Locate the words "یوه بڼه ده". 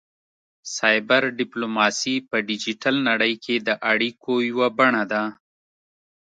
4.49-5.23